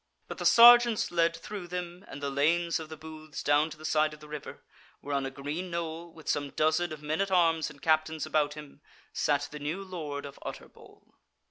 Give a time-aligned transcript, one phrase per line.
[0.27, 3.85] But the sergeants led through them and the lanes of the booths down to the
[3.85, 4.63] side of the river,
[4.99, 8.55] where on a green knoll, with some dozen of men at arms and captains about
[8.55, 8.81] him,
[9.13, 11.19] sat the new Lord of Utterbol.